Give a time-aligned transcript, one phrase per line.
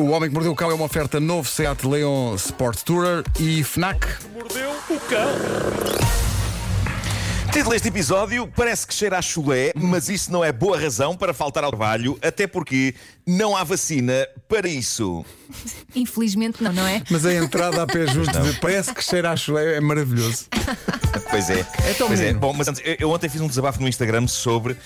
[0.00, 3.62] O Homem que Mordeu o Cão é uma oferta novo Seat Leon Sport Tourer e
[3.62, 4.06] FNAC.
[4.32, 5.28] Mordeu o cão.
[7.52, 11.34] Título deste episódio parece que cheira a chulé, mas isso não é boa razão para
[11.34, 12.94] faltar ao trabalho, até porque
[13.26, 15.22] não há vacina para isso.
[15.94, 17.02] Infelizmente não, não é?
[17.10, 20.46] Mas a entrada a pé justo de parece que cheira a chulé é maravilhoso.
[21.28, 21.60] Pois é.
[21.84, 22.32] É tão pois é.
[22.32, 24.78] Bom, mas antes, eu ontem fiz um desabafo no Instagram sobre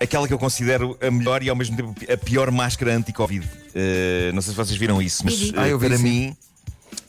[0.00, 3.48] aquela que eu considero a melhor e ao mesmo tempo a pior máscara anti-Covid.
[3.74, 6.02] Eh, não sei se vocês viram isso, mas eh, Ah, eu vi, para sim.
[6.02, 6.36] mim,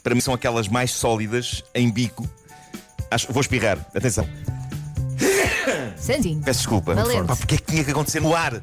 [0.03, 2.27] para mim são aquelas mais sólidas em bico.
[3.11, 4.27] Acho- vou espirrar, atenção.
[5.97, 6.41] Santinho.
[6.43, 6.95] Peço desculpa.
[6.95, 8.61] Pá, porque é que tinha que acontecer no ar?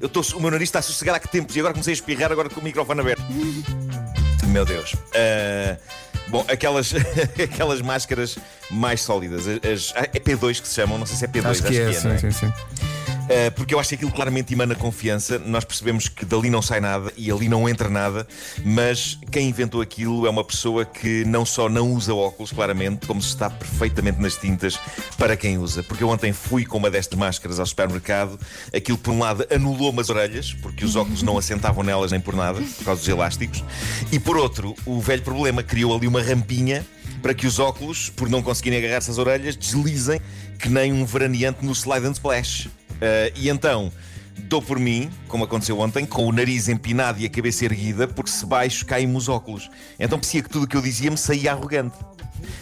[0.00, 1.94] Eu tô, o meu nariz está a sossegar há que tempos e agora comecei a
[1.94, 3.22] espirrar agora com o microfone aberto.
[4.48, 4.94] meu Deus.
[5.14, 5.76] Ah,
[6.28, 6.92] bom, aquelas,
[7.42, 8.36] aquelas máscaras
[8.70, 9.46] mais sólidas.
[9.48, 11.46] As, as- é P2 que se chamam, não sei se é P2.
[11.46, 12.52] Acho que é, não sim, sim, sim.
[13.24, 15.38] Uh, porque eu acho que aquilo claramente emana confiança.
[15.38, 18.26] Nós percebemos que dali não sai nada e ali não entra nada,
[18.62, 23.22] mas quem inventou aquilo é uma pessoa que não só não usa óculos, claramente, como
[23.22, 24.78] se está perfeitamente nas tintas
[25.16, 25.82] para quem usa.
[25.82, 28.38] Porque eu ontem fui com uma destas máscaras ao supermercado,
[28.74, 32.36] aquilo por um lado anulou-me as orelhas, porque os óculos não assentavam nelas nem por
[32.36, 33.64] nada, por causa dos elásticos,
[34.12, 36.84] e por outro, o velho problema criou ali uma rampinha
[37.22, 40.20] para que os óculos, por não conseguirem agarrar-se às orelhas, deslizem
[40.58, 42.68] que nem um veraneante no slide and splash.
[43.04, 43.92] Uh, e então,
[44.38, 48.30] dou por mim, como aconteceu ontem, com o nariz empinado e a cabeça erguida, porque
[48.30, 49.70] se baixo caem-me os óculos.
[49.98, 51.96] Então parecia que tudo o que eu dizia me saía arrogante.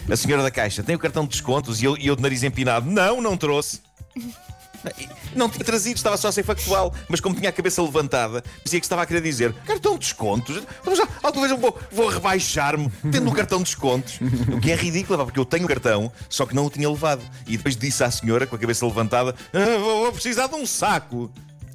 [0.09, 2.43] A senhora da caixa tem o cartão de descontos e eu, e eu de nariz
[2.43, 3.81] empinado, não, não trouxe.
[5.35, 8.79] Não tinha trazido, estava só a ser factual, mas como tinha a cabeça levantada, parecia
[8.79, 10.55] que estava a querer dizer: cartão de descontos?
[10.57, 14.19] Lá, alguma vez eu vou, vou rebaixar-me tendo o cartão de descontos.
[14.53, 17.21] O que é ridículo, porque eu tenho o cartão, só que não o tinha levado.
[17.47, 20.65] E depois disse à senhora, com a cabeça levantada: "Ah, vou, vou precisar de um
[20.65, 21.31] saco.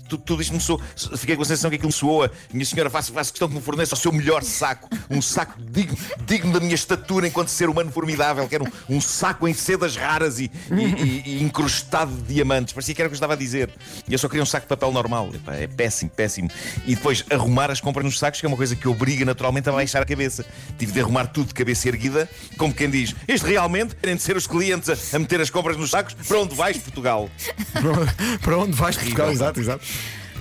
[0.09, 0.81] Tu- Tudo isto me soou.
[1.17, 2.31] Fiquei com a sensação que aquilo me soa.
[2.53, 4.89] Minha senhora, faço, faço questão que me forneça o seu melhor saco.
[5.11, 8.47] Um saco digno, digno da minha estatura enquanto ser humano formidável.
[8.49, 12.73] Quero um, um saco em sedas raras e, e- e- e incrustado de diamantes.
[12.73, 13.71] Parecia que era o que eu estava a dizer.
[14.09, 15.31] E eu só queria um saco de papel normal.
[15.35, 16.51] Epá, é péssimo, péssimo.
[16.87, 19.73] E depois arrumar as compras nos sacos, que é uma coisa que obriga naturalmente a
[19.73, 20.45] baixar a cabeça.
[20.79, 24.37] Tive de arrumar tudo de cabeça erguida, como quem diz: Isto realmente querem de ser
[24.37, 26.15] os clientes a, a meter as compras nos sacos?
[26.27, 27.31] Para onde vais, Portugal?
[27.73, 29.31] Para- Para onde vais Portugal?
[29.31, 29.85] Exato, exato.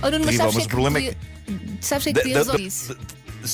[0.02, 2.20] Oh, Nuno, mas Terrível, sabes mas que o problema é podia- Sabes que é que
[2.20, 2.96] podias da- isso?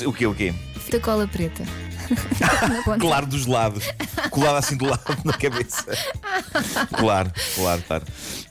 [0.07, 0.55] o quê, o quê?
[0.79, 1.63] Fita cola preta.
[3.01, 3.85] Claro, dos lados.
[4.31, 5.87] Colado assim do lado na cabeça.
[6.99, 8.05] Claro, claro, claro.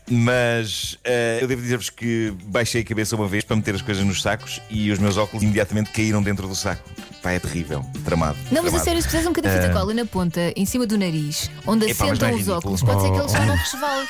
[0.10, 4.04] Mas eh, eu devo dizer-vos que baixei a cabeça uma vez para meter as coisas
[4.04, 6.90] nos sacos e os meus óculos imediatamente caíram dentro do saco.
[7.22, 7.86] Pá, é terrível.
[8.04, 8.38] Tramado.
[8.52, 10.88] Não, mas a sério, se fizeres um bocadinho de fita cola na ponta, em cima
[10.88, 13.56] do nariz, onde Epá, não assentam é os óculos, pode ser que eles já não
[13.56, 14.08] resvalem.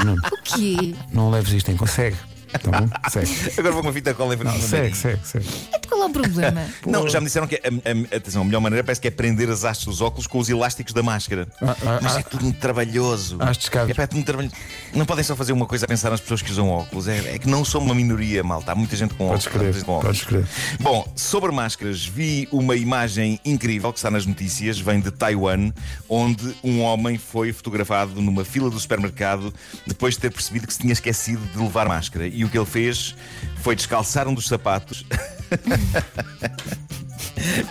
[0.00, 0.94] Oh, não, O quê?
[1.12, 2.16] não leves isto em consegue.
[2.52, 2.88] Tá bom?
[3.10, 3.52] Segue.
[3.58, 5.46] Agora vou com uma fita cola em frente do Segue, segue, segue.
[5.88, 6.64] Qual é o problema?
[6.86, 9.48] Não, já me disseram que a, a- atenção, a melhor maneira parece que é prender
[9.50, 11.48] as hastes dos óculos com os elásticos da máscara.
[11.62, 12.20] Ah, ah, Mas ah.
[12.20, 13.36] é tudo muito trabalhoso.
[13.40, 13.90] Hastes de cabos.
[13.90, 14.54] Epá, é tudo muito trabalhoso.
[14.94, 17.08] Não podem só fazer uma coisa a pensar nas pessoas que usam óculos.
[17.08, 18.72] É, é que não sou uma minoria, malta.
[18.72, 19.46] Há muita gente com Podes óculos.
[19.46, 20.24] há muita crer, gente com óculos.
[20.24, 20.78] podes crer.
[20.80, 25.72] Bom, sobre máscaras, vi uma imagem incrível que está nas notícias, vem de Taiwan,
[26.08, 29.52] onde um homem foi fotografado numa fila do supermercado
[29.86, 32.26] depois de ter percebido que se tinha esquecido de levar máscara.
[32.26, 33.14] E o que ele fez
[33.62, 35.04] foi descalçar um dos sapatos.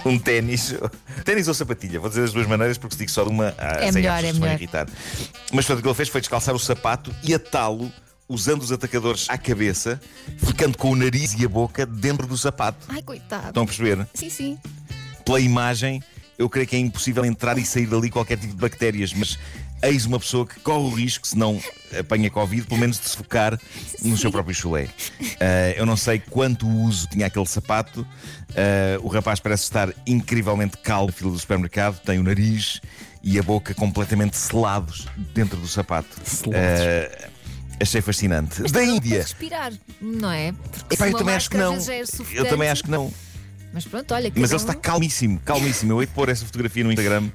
[0.05, 0.73] um ténis.
[1.25, 3.77] Ténis ou sapatilha, vou dizer das duas maneiras porque se digo só de uma, ah,
[3.79, 4.53] É sei, melhor, é melhor.
[4.53, 4.87] irritar.
[5.51, 7.91] Mas portanto, o que ele fez foi descalçar o sapato e atá-lo
[8.29, 9.99] usando os atacadores à cabeça,
[10.37, 12.85] ficando com o nariz e a boca dentro do sapato.
[12.89, 13.47] Ai, coitado.
[13.47, 14.07] Estão a perceber?
[14.13, 14.57] Sim, sim.
[15.25, 16.01] Pela imagem,
[16.37, 19.37] eu creio que é impossível entrar e sair dali qualquer tipo de bactérias, mas
[19.81, 21.61] eis uma pessoa que corre o risco, se não
[21.99, 23.59] apanha Covid, pelo menos de se focar
[24.03, 24.87] no seu próprio chulé.
[25.39, 28.05] Ah, eu não sei quanto uso tinha aquele sapato.
[28.55, 32.81] Ah, o rapaz parece estar incrivelmente calmo, fila do supermercado, tem o nariz
[33.23, 36.09] e a boca completamente selados dentro do sapato.
[36.23, 36.81] Selados.
[36.81, 37.29] Ah,
[37.81, 38.63] achei fascinante.
[38.63, 39.17] Da Não Índia.
[39.17, 40.51] pode respirar, não é?
[40.51, 41.79] Porque Epá, se eu também acho que não.
[41.79, 42.03] já é
[42.33, 43.13] Eu também acho que não.
[43.77, 44.31] Mas pronto, olha.
[44.35, 45.93] Mas cada ele está calmíssimo, calmíssimo.
[45.93, 47.29] Eu hei de pôr essa fotografia no Instagram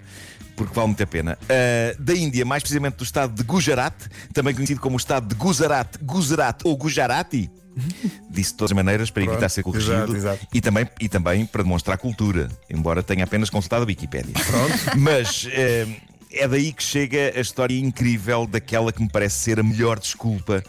[0.56, 1.38] porque vale muito a pena.
[1.48, 3.94] Ah, da Índia, mais precisamente do estado de Gujarat,
[4.34, 7.48] também conhecido como o estado de Gujarat, Gujarat ou Gujarati.
[8.28, 10.46] Disse de todas as maneiras para evitar ser corrigido exato, exato.
[10.52, 14.34] E, também, e também para demonstrar cultura, embora tenha apenas consultado a Wikipédia.
[14.98, 15.86] Mas eh,
[16.32, 20.60] é daí que chega a história incrível daquela que me parece ser a melhor desculpa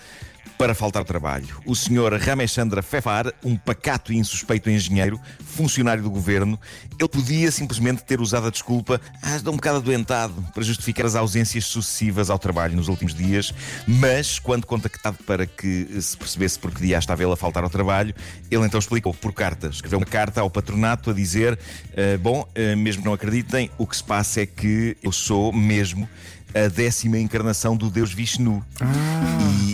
[0.57, 1.61] para faltar trabalho.
[1.65, 6.59] O senhor Rameshandra Fefar, um pacato e insuspeito engenheiro, funcionário do governo,
[6.99, 11.15] ele podia simplesmente ter usado a desculpa ah, estou um bocado adoentado para justificar as
[11.15, 13.53] ausências sucessivas ao trabalho nos últimos dias,
[13.87, 17.69] mas quando contactado para que se percebesse por que dia estava ele a faltar ao
[17.69, 18.13] trabalho,
[18.49, 19.67] ele então explicou por carta.
[19.67, 21.57] Escreveu uma carta ao patronato a dizer:
[21.95, 25.51] ah, Bom, ah, mesmo que não acreditem, o que se passa é que eu sou
[25.51, 26.07] mesmo
[26.55, 28.63] a décima encarnação do Deus Vishnu.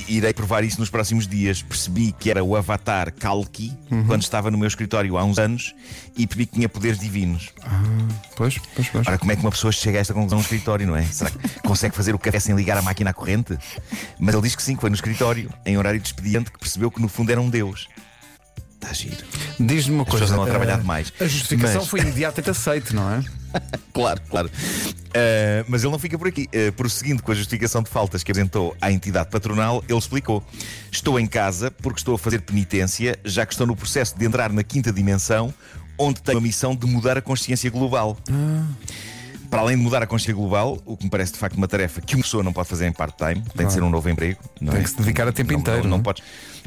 [0.07, 1.61] E irei provar isso nos próximos dias.
[1.61, 3.77] Percebi que era o avatar Kalki
[4.07, 5.75] quando estava no meu escritório há uns anos
[6.17, 7.49] e percebi que tinha poderes divinos.
[8.35, 9.07] Pois, pois, pois.
[9.07, 11.03] Ora, como é que uma pessoa chega a esta conclusão no escritório, não é?
[11.03, 13.57] Será que consegue fazer o café sem ligar a máquina à corrente?
[14.19, 16.89] Mas ele diz que sim, que foi no escritório, em horário de expediente, que percebeu
[16.89, 17.87] que no fundo era um Deus.
[18.81, 19.17] Está giro.
[19.59, 20.25] Diz-me uma As coisa.
[20.25, 21.11] pessoas andam a eh, trabalhar demais.
[21.19, 23.23] A justificação Mas- foi imediata e aceite, não é?
[23.91, 24.49] Claro, claro.
[25.09, 26.47] Uh, mas ele não fica por aqui.
[26.53, 30.43] Uh, prosseguindo com a justificação de faltas que apresentou à entidade patronal, ele explicou:
[30.91, 34.51] Estou em casa porque estou a fazer penitência, já que estou no processo de entrar
[34.51, 35.53] na quinta dimensão,
[35.97, 38.17] onde tenho a missão de mudar a consciência global.
[39.49, 42.01] Para além de mudar a consciência global, o que me parece de facto uma tarefa
[42.01, 44.39] que uma pessoa não pode fazer em part-time, tem de ser um novo emprego.
[44.61, 44.83] Não Tem é?
[44.83, 46.03] que se dedicar a tempo não, inteiro, Não, não não é?
[46.03, 46.23] podes,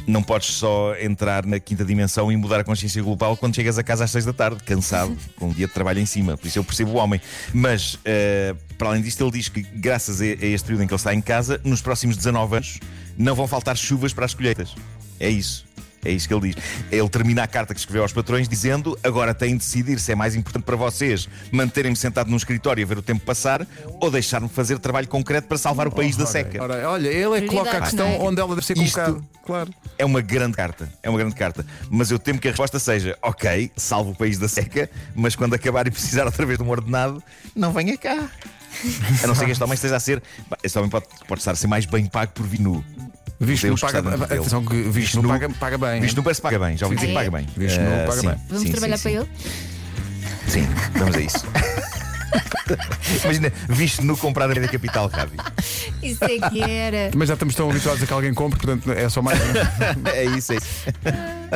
[0.07, 3.85] não podes só entrar na quinta dimensão e mudar a consciência global quando chegas a
[3.85, 6.37] casa às seis da tarde, cansado, com um dia de trabalho em cima.
[6.37, 7.21] Por isso eu percebo o homem.
[7.55, 10.93] Mas, eh, para além disto, ele diz que, graças a, a este período em que
[10.93, 12.81] ele está em casa, nos próximos 19 anos
[13.17, 14.75] não vão faltar chuvas para as colheitas.
[15.21, 15.65] É isso.
[16.05, 16.57] É isso que ele diz.
[16.91, 20.15] Ele termina a carta que escreveu aos patrões dizendo: agora têm de decidir se é
[20.17, 23.65] mais importante para vocês manterem-me sentado num escritório a ver o tempo passar
[24.01, 26.61] ou deixar-me fazer trabalho concreto para salvar o país da seca.
[26.63, 28.19] Ora, olha, ele é que coloca a questão é?
[28.19, 29.33] onde ela deve ser Isto- colocada.
[29.45, 29.75] Claro.
[29.99, 31.65] É uma grande carta, é uma grande carta.
[31.91, 35.55] Mas eu temo que a resposta seja: ok, salvo o país da seca, mas quando
[35.55, 37.23] acabar e precisar outra vez de um ordenado,
[37.55, 38.29] não venha cá.
[39.23, 40.21] A não ser que este homem esteja a ser.
[40.65, 42.85] Este homem pode, pode estar a ser mais bem pago por Vinu.
[43.43, 44.25] Vishnu paga, dele.
[44.25, 46.01] atenção que Vishnu, paga, paga bem.
[46.01, 47.47] Vishnu parece que paga bem, já ouvi dizer que paga bem.
[47.57, 48.37] Vishnu Ah, paga sim, bem.
[48.49, 49.29] Vamos sim, trabalhar sim, para ele?
[50.49, 51.47] Sim, vamos a isso.
[53.25, 55.39] Imagina, Vishnu comprar a da capital rádio.
[56.03, 57.11] Isso é que era.
[57.15, 59.39] Mas já estamos tão habituados a que alguém compre, portanto é só mais.
[60.15, 60.67] é isso, é isso.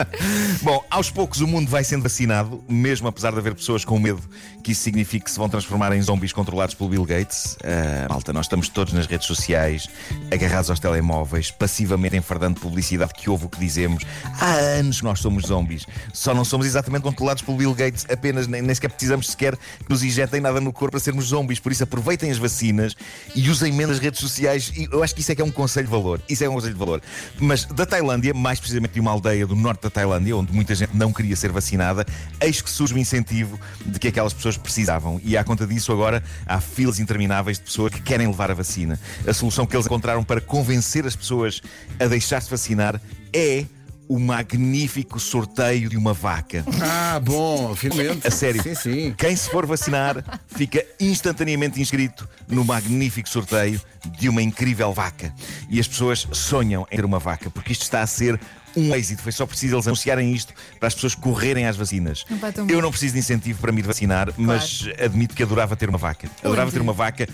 [0.63, 4.23] Bom, aos poucos o mundo vai sendo vacinado, mesmo apesar de haver pessoas com medo
[4.67, 7.57] que isso signifique que se vão transformar em zombies controlados pelo Bill Gates.
[7.63, 9.89] Ah, malta, nós estamos todos nas redes sociais,
[10.29, 14.03] agarrados aos telemóveis, passivamente enfardando publicidade que ouve o que dizemos.
[14.41, 15.87] Há anos nós somos zombies.
[16.13, 19.89] Só não somos exatamente controlados pelo Bill Gates, apenas nem, nem sequer precisamos sequer que
[19.89, 21.61] nos injetem nada no corpo para sermos zombies.
[21.61, 22.97] Por isso aproveitem as vacinas
[23.37, 24.73] e usem menos redes sociais.
[24.91, 26.21] Eu acho que isso é que é um conselho de valor.
[26.29, 27.01] Isso é um conselho de valor.
[27.39, 30.97] Mas da Tailândia, mais precisamente de uma aldeia do norte da Tailândia, onde muita gente
[30.97, 32.05] não queria ser vacinada,
[32.41, 35.21] eis que surge o incentivo de que aquelas pessoas precisavam.
[35.25, 38.99] E à conta disso, agora há filas intermináveis de pessoas que querem levar a vacina.
[39.27, 41.63] A solução que eles encontraram para convencer as pessoas
[41.99, 43.01] a deixar-se vacinar
[43.33, 43.67] é
[44.09, 46.65] o magnífico sorteio de uma vaca.
[46.83, 48.27] ah, bom, finalmente.
[48.27, 48.63] A sério.
[48.63, 49.15] Sim, sim.
[49.17, 53.81] Quem se for vacinar fica instantaneamente inscrito no magnífico sorteio
[54.19, 55.35] de uma incrível vaca.
[55.69, 58.41] E as pessoas sonham em ter uma vaca, porque isto está a ser
[58.77, 59.23] um êxito.
[59.23, 62.25] Foi só preciso eles anunciarem isto para as pessoas correrem às vacinas.
[62.29, 62.39] Não
[62.69, 66.29] Eu não preciso de incentivo para me vacinar, mas admito que adorava ter uma vaca.
[66.43, 67.29] Adorava ter uma vaca.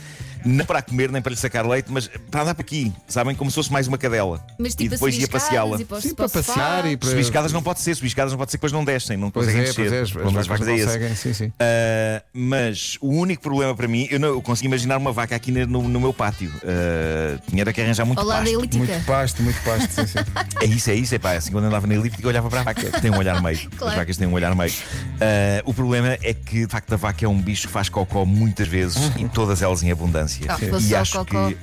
[0.44, 3.34] Não para comer nem para lhe sacar leite, mas para andar por aqui, sabem?
[3.34, 4.44] Como se fosse mais uma cadela.
[4.58, 5.80] Mas e tipo depois a ia passeá-la.
[5.80, 7.10] e para Sim, para para passear e para.
[7.10, 9.66] Subiscadas não pode ser, subiscadas não pode ser, depois não descem, não Pois conseguem é,
[9.66, 9.82] descer.
[9.88, 11.46] pois é, as das vacas vacas é conseguem, sim, sim.
[11.46, 15.50] Uh, mas o único problema para mim, eu não eu consigo imaginar uma vaca aqui
[15.52, 16.50] no, no meu pátio.
[16.58, 18.52] Uh, tinha que arranjar muito da pasto.
[18.52, 20.18] Muito pasto, muito pasto, sim, sim.
[20.62, 21.32] É isso, é isso, é pá.
[21.32, 23.00] Assim, quando andava na elíptica, eu olhava para a vaca.
[23.00, 23.58] Tem um olhar meio.
[23.70, 23.92] Claro.
[23.92, 24.70] As vacas têm um olhar meio.
[24.72, 28.24] Uh, o problema é que, de facto, a vaca é um bicho que faz cocó
[28.24, 30.31] muitas vezes e todas elas em abundância.
[30.48, 31.48] Ah, fosse e só acho cocó.
[31.48, 31.56] que,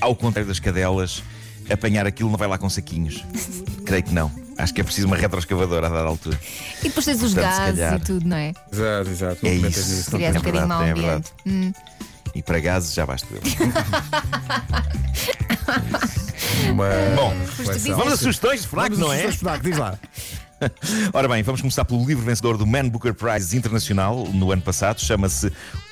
[0.00, 1.22] ao contrário das cadelas,
[1.70, 3.24] apanhar aquilo não vai lá com saquinhos.
[3.84, 4.30] Creio que não.
[4.58, 6.38] Acho que é preciso uma retroescavadora a dar altura.
[6.80, 7.96] E depois tens os Portanto, gases calhar.
[7.96, 8.52] e tudo, não é?
[8.70, 9.46] Exato, exato.
[9.46, 10.10] É isso.
[10.10, 11.30] Criar um bocadinho verdade, mau é ambiente.
[11.46, 11.72] Hum.
[12.34, 13.40] E para gases já basta eu.
[16.72, 17.96] Uma Bom, reflexão.
[17.96, 19.22] Vamos a sugestões de FNAC, Vamos não a é?
[19.22, 19.98] sugestões de FNAC, diz lá.
[21.12, 25.00] Ora bem, vamos começar pelo livro vencedor do Man Booker Prize Internacional no ano passado.
[25.00, 25.50] Chama-se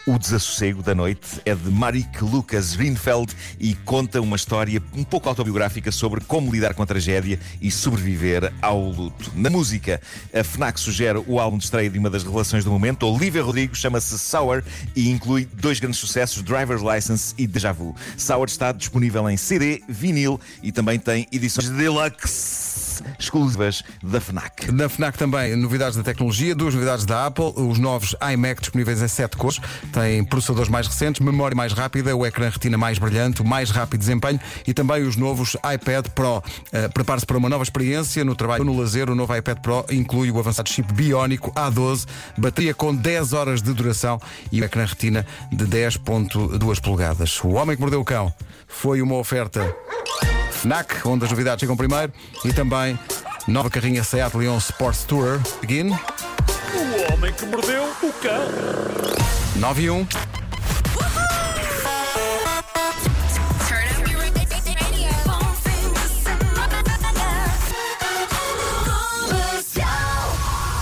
[0.09, 1.39] O Desassossego da Noite.
[1.45, 6.73] É de Marik Lucas Rinfeld e conta uma história um pouco autobiográfica sobre como lidar
[6.73, 9.31] com a tragédia e sobreviver ao luto.
[9.35, 10.01] Na música,
[10.33, 13.07] a FNAC sugere o álbum de estreia de uma das revelações do momento.
[13.07, 14.63] Olivia Rodrigo chama-se Sour
[14.97, 17.95] e inclui dois grandes sucessos, Driver's License e Deja Vu.
[18.17, 22.79] Sour está disponível em CD, vinil e também tem edições deluxe
[23.19, 24.73] exclusivas da FNAC.
[24.73, 29.09] Na FNAC também, novidades da tecnologia, duas novidades da Apple, os novos iMac disponíveis em
[29.09, 29.61] sete cores,
[29.99, 33.99] Tem processadores mais recentes, memória mais rápida, o ecrã retina mais brilhante, o mais rápido
[33.99, 36.37] desempenho e também os novos iPad Pro.
[36.37, 39.11] Uh, Prepare-se para uma nova experiência no trabalho no lazer.
[39.11, 43.73] O novo iPad Pro inclui o avançado chip biónico A12, bateria com 10 horas de
[43.73, 44.21] duração
[44.53, 47.43] e o ecrã retina de 10.2 polegadas.
[47.43, 48.33] O Homem que Mordeu o Cão
[48.69, 49.75] foi uma oferta
[50.53, 52.13] FNAC, onde as novidades chegam primeiro,
[52.45, 52.97] e também
[53.49, 55.41] nova carrinha Seat Leon Sports Tour.
[55.61, 55.89] Begin.
[55.91, 59.28] O homem que mordeu o cão.
[59.57, 60.07] 9 e 1.